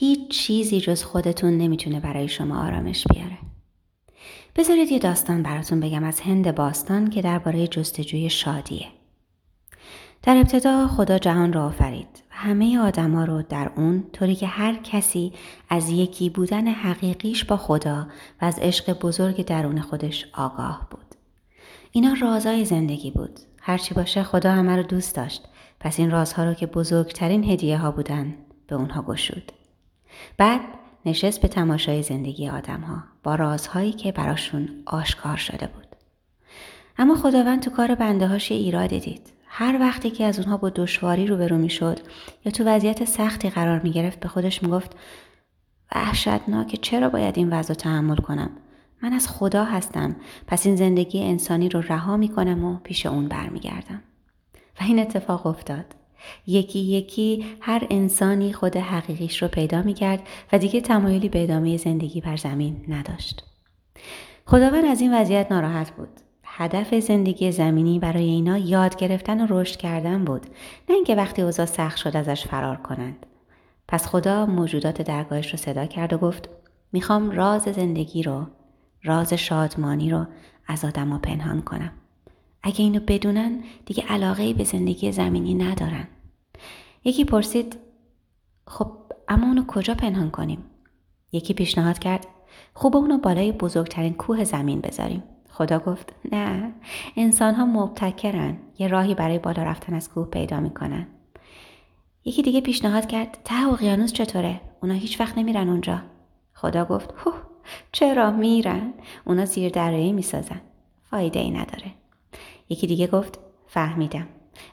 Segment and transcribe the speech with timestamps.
[0.00, 3.38] هیچ چیزی جز خودتون نمی‌تونه برای شما آرامش بیاره.
[4.56, 8.86] بذارید یه داستان براتون بگم از هند باستان که درباره جستجوی شادیه.
[10.22, 14.74] در ابتدا خدا جهان را آفرید و همه آدما رو در اون طوری که هر
[14.74, 15.32] کسی
[15.68, 18.06] از یکی بودن حقیقیش با خدا
[18.42, 21.14] و از عشق بزرگ درون خودش آگاه بود.
[21.92, 23.40] اینا رازای زندگی بود.
[23.60, 25.42] هرچی باشه خدا همه رو دوست داشت.
[25.80, 28.34] پس این رازها رو که بزرگترین هدیه ها بودن
[28.66, 29.52] به اونها گشود.
[30.36, 30.60] بعد
[31.06, 35.86] نشست به تماشای زندگی آدم ها با رازهایی که براشون آشکار شده بود.
[36.98, 39.32] اما خداوند تو کار بنده هاش یه ایراد دید.
[39.46, 42.00] هر وقتی که از اونها با دشواری روبرو می‌شد
[42.44, 44.96] یا تو وضعیت سختی قرار می گرفت به خودش می‌گفت
[45.94, 48.50] وحشتناکه چرا باید این وضع تحمل کنم
[49.02, 50.16] من از خدا هستم
[50.46, 54.02] پس این زندگی انسانی رو رها می کنم و پیش اون برمیگردم
[54.80, 55.84] و این اتفاق افتاد
[56.46, 61.76] یکی یکی هر انسانی خود حقیقیش رو پیدا می کرد و دیگه تمایلی به ادامه
[61.76, 63.44] زندگی بر زمین نداشت.
[64.46, 66.08] خداوند از این وضعیت ناراحت بود.
[66.60, 70.46] هدف زندگی زمینی برای اینا یاد گرفتن و رشد کردن بود
[70.88, 73.26] نه اینکه وقتی اوضاع سخت شد ازش فرار کنند
[73.88, 76.48] پس خدا موجودات درگاهش رو صدا کرد و گفت
[76.92, 78.46] می‌خوام راز زندگی رو
[79.04, 80.26] راز شادمانی رو
[80.66, 81.92] از آدما پنهان کنم
[82.62, 86.08] اگه اینو بدونن دیگه علاقه به زندگی زمینی ندارن
[87.04, 87.76] یکی پرسید
[88.66, 88.92] خب
[89.28, 90.64] اما اونو کجا پنهان کنیم؟
[91.32, 92.26] یکی پیشنهاد کرد
[92.74, 95.22] خوب اونو بالای بزرگترین کوه زمین بذاریم.
[95.50, 96.72] خدا گفت نه
[97.16, 101.06] انسان ها مبتکرن یه راهی برای بالا رفتن از کوه پیدا می‌کنن.
[102.24, 106.02] یکی دیگه پیشنهاد کرد ته اقیانوس چطوره؟ اونا هیچ وقت نمیرن اونجا.
[106.54, 107.32] خدا گفت هو
[107.92, 110.60] چرا میرن؟ اونا زیر دره می‌سازن
[111.10, 111.92] فایده ای نداره.
[112.68, 114.26] یکی دیگه گفت فهمیدم.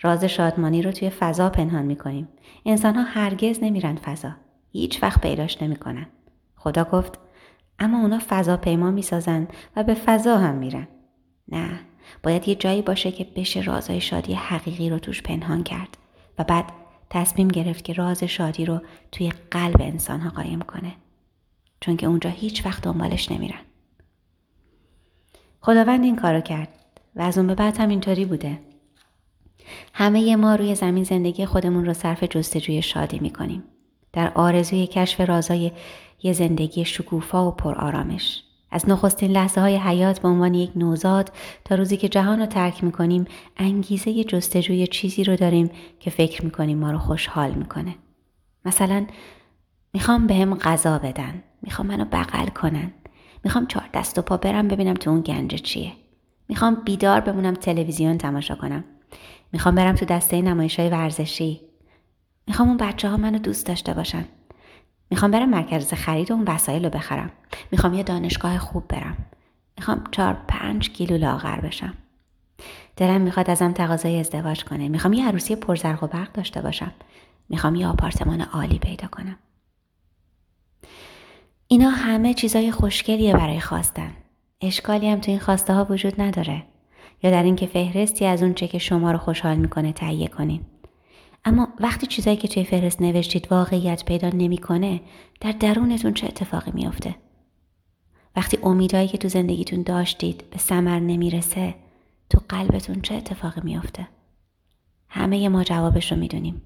[0.00, 2.28] راز شادمانی رو توی فضا پنهان می‌کنیم.
[2.66, 4.30] انسان ها هرگز نمیرن فضا.
[4.72, 6.06] هیچ وقت پیداش نمی‌کنن.
[6.56, 7.18] خدا گفت
[7.78, 10.88] اما اونا فضا پیما می‌سازن و به فضا هم میرن.
[11.48, 11.80] نه
[12.22, 15.98] باید یه جایی باشه که بشه رازای شادی حقیقی رو توش پنهان کرد
[16.38, 16.64] و بعد
[17.10, 18.80] تصمیم گرفت که راز شادی رو
[19.12, 20.92] توی قلب انسان ها قایم کنه.
[21.80, 23.60] چون که اونجا هیچ وقت دنبالش نمیرن.
[25.60, 26.68] خداوند این کارو کرد
[27.16, 28.58] و از اون به بعد هم اینطوری بوده.
[29.92, 33.62] همه ما روی زمین زندگی خودمون رو صرف جستجوی شادی می‌کنیم
[34.12, 35.72] در آرزوی کشف رازای
[36.22, 38.42] یه زندگی شکوفا و پر آرامش.
[38.70, 41.32] از نخستین لحظه های حیات به عنوان یک نوزاد
[41.64, 43.24] تا روزی که جهان رو ترک می‌کنیم
[43.56, 45.70] انگیزه جستجوی چیزی رو داریم
[46.00, 47.94] که فکر می‌کنیم ما رو خوشحال می‌کنه.
[48.64, 49.06] مثلا
[49.94, 51.42] می‌خوام به هم غذا بدن.
[51.62, 52.92] می‌خوام منو بغل کنن.
[53.44, 55.92] می‌خوام چهار دست و پا برم ببینم تو اون گنج چیه.
[56.48, 58.84] می‌خوام بیدار بمونم تلویزیون تماشا کنم.
[59.54, 61.60] می‌خوام برم تو دسته نمایش های ورزشی.
[62.46, 64.24] می‌خوام اون بچه ها منو دوست داشته باشن.
[65.10, 67.30] می‌خوام برم مرکز خرید و اون وسایل رو بخرم.
[67.70, 69.16] می‌خوام یه دانشگاه خوب برم.
[69.78, 71.94] می‌خوام چهار پنج کیلو لاغر بشم.
[72.96, 74.88] دلم می‌خواد ازم تقاضای ازدواج کنه.
[74.88, 76.92] می‌خوام یه عروسی پرزرق و برق داشته باشم.
[77.48, 79.38] می‌خوام یه آپارتمان عالی پیدا کنم.
[81.68, 84.12] اینا همه چیزای خوشگلیه برای خواستن.
[84.60, 86.62] اشکالی هم تو این خواسته ها وجود نداره.
[87.24, 90.60] یا در اینکه فهرستی از اون چه که شما رو خوشحال می‌کنه تهیه کنین.
[91.44, 95.00] اما وقتی چیزایی که توی فهرست نوشتید واقعیت پیدا نمی‌کنه
[95.40, 97.14] در درونتون چه اتفاقی میافته؟
[98.36, 101.74] وقتی امیدهایی که تو زندگیتون داشتید به ثمر نمی‌رسه
[102.30, 104.08] تو قلبتون چه اتفاقی میافته؟
[105.08, 106.62] همه ما جوابش رو می‌دونیم.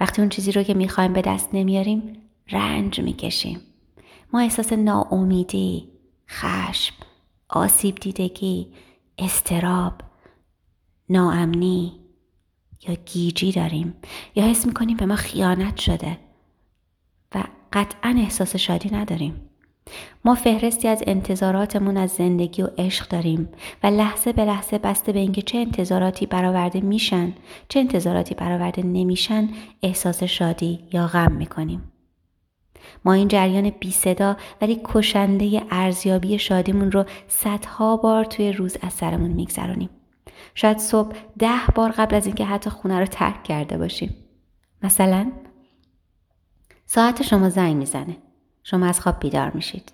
[0.00, 2.02] وقتی اون چیزی رو که می‌خوایم به دست نمیاریم
[2.50, 3.60] رنج می‌کشیم.
[4.32, 5.88] ما احساس ناامیدی
[6.28, 6.94] خشم
[7.48, 8.68] آسیب دیدگی
[9.18, 9.92] استراب
[11.08, 12.00] ناامنی
[12.88, 13.94] یا گیجی داریم
[14.34, 16.18] یا حس می‌کنیم به ما خیانت شده
[17.34, 19.50] و قطعا احساس شادی نداریم.
[20.24, 23.48] ما فهرستی از انتظاراتمون از زندگی و عشق داریم
[23.82, 27.32] و لحظه به لحظه بسته به اینکه چه انتظاراتی برآورده میشن
[27.68, 29.48] چه انتظاراتی برآورده نمیشن
[29.82, 31.92] احساس شادی یا غم می‌کنیم.
[33.04, 38.92] ما این جریان بی صدا ولی کشنده ارزیابی شادیمون رو صدها بار توی روز از
[38.92, 39.90] سرمون میگذرانیم
[40.54, 44.16] شاید صبح ده بار قبل از اینکه حتی خونه رو ترک کرده باشیم.
[44.82, 45.32] مثلا
[46.86, 48.16] ساعت شما زنگ می‌زنه.
[48.62, 49.92] شما از خواب بیدار میشید.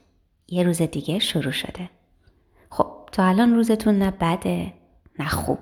[0.48, 1.90] یه روز دیگه شروع شده.
[2.70, 4.72] خب تا الان روزتون نه بده
[5.18, 5.58] نه خوب.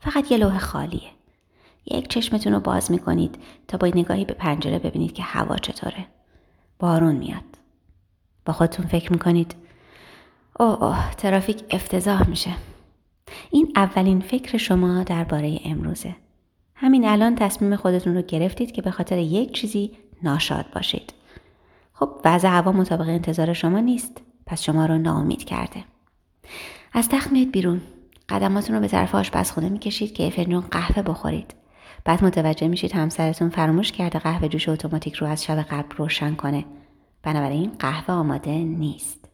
[0.00, 1.10] فقط یه لوح خالیه.
[1.86, 6.06] یک چشمتون رو باز می‌کنید تا با نگاهی به پنجره ببینید که هوا چطوره.
[6.78, 7.42] بارون میاد.
[8.44, 9.54] با خودتون فکر می‌کنید.
[10.60, 12.50] اوه اوه ترافیک افتضاح میشه.
[13.50, 16.16] این اولین فکر شما درباره امروزه.
[16.74, 19.90] همین الان تصمیم خودتون رو گرفتید که به خاطر یک چیزی
[20.22, 21.14] ناشاد باشید.
[21.92, 24.20] خب وضع هوا مطابق انتظار شما نیست.
[24.46, 25.84] پس شما رو ناامید کرده.
[26.92, 27.80] از تخت بیرون.
[28.28, 31.54] قدماتون رو به طرف آشپزخونه می‌کشید که فنجون قهوه بخورید.
[32.06, 36.64] بعد متوجه میشید همسرتون فراموش کرده قهوه جوش اتوماتیک رو از شب قبل روشن کنه.
[37.22, 39.28] بنابراین قهوه آماده نیست.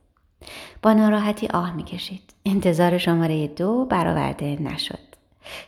[0.83, 2.35] با ناراحتی آه می‌کشید.
[2.47, 4.99] انتظار شماره دو برآورده نشد.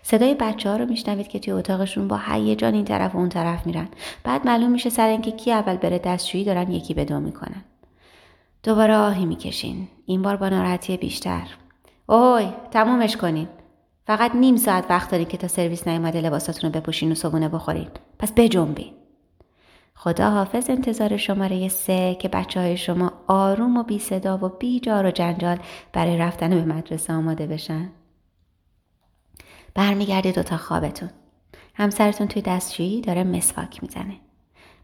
[0.03, 3.67] صدای بچه ها رو میشنوید که توی اتاقشون با هیجان این طرف و اون طرف
[3.67, 3.89] میرن.
[4.25, 7.65] بعد معلوم میشه سر اینکه کی اول بره دستشویی دارن یکی به دو می‌کنن.
[8.63, 9.89] دوباره آهی می‌کشین.
[10.07, 11.47] این بار با ناراحتی بیشتر.
[12.07, 13.49] اوی تمومش کنین.
[14.07, 17.89] فقط نیم ساعت وقت دارین که تا سرویس نیومده لباساتون رو بپوشین و صبونه بخورین.
[18.19, 18.93] پس بجنبین.
[19.95, 24.81] خدا حافظ انتظار شماره سه که بچه های شما آروم و بی صدا و بی
[24.81, 25.59] جار و جنجال
[25.93, 27.91] برای رفتن به مدرسه آماده بشن.
[29.75, 31.11] برمیگردید تا خوابتون.
[31.75, 34.17] همسرتون توی دستشویی داره مسواک می‌زنه.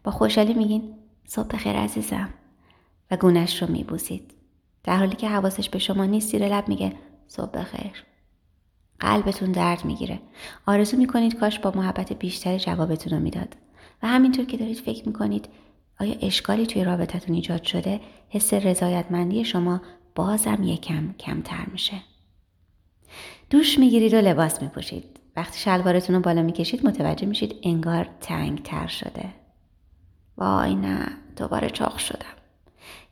[0.03, 0.95] با خوشحالی میگین
[1.25, 2.29] صبح خیر عزیزم.
[3.11, 4.33] و گونش رو میبوسید.
[4.83, 6.93] در حالی که حواسش به شما نیست زیر لب میگه
[7.27, 8.10] صبح خیر
[9.01, 10.19] قلبتون درد می‌گیره.
[10.65, 13.55] آرزو می‌کنید کاش با محبت بیشتری جوابتون رو می‌داد.
[14.03, 15.49] و همینطور که دارید فکر می‌کنید
[15.99, 17.99] آیا اشکالی توی رابطتون ایجاد شده؟
[18.29, 19.81] حس رضایتمندی شما
[20.15, 21.95] بازم یکم کمتر میشه.
[23.49, 25.19] دوش می‌گیرید و لباس میپوشید.
[25.35, 29.25] وقتی شلوارتون رو بالا می‌کشید متوجه میشید انگار تنگ تر شده.
[30.37, 32.35] وای نه دوباره چاق شدم.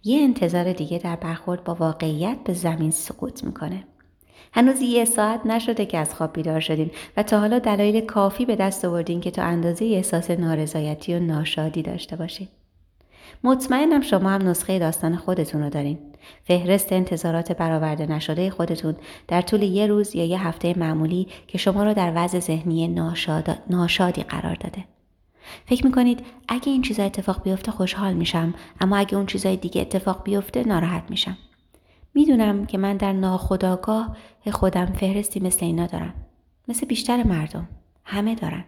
[0.03, 3.83] یه انتظار دیگه در برخورد با واقعیت به زمین سقوط می‌کنه.
[4.53, 8.55] هنوز یه ساعت نشده که از خواب بیدار شدین و تا حالا دلایل کافی به
[8.55, 12.49] دست آوردین که تا اندازه احساس نارضایتی و ناشادی داشته باشید
[13.43, 15.97] مطمئنم شما هم نسخه داستان خودتون رو دارین.
[16.43, 18.95] فهرست انتظارات برآورده نشده خودتون
[19.27, 23.57] در طول یه روز یا یه هفته معمولی که شما رو در وضع ذهنی ناشاد...
[23.69, 24.85] ناشادی قرار داده.
[25.65, 30.23] فکر می‌کنید اگه این چیزا اتفاق بیفته خوشحال میشم اما اگه اون چیزای دیگه اتفاق
[30.23, 31.37] بیفته ناراحت میشم.
[32.13, 34.17] می‌دونم که من در ناخداگاه
[34.51, 36.13] خودم فهرستی مثل اینا دارم.
[36.67, 37.69] مثل بیشتر مردم.
[38.03, 38.63] همه دارن.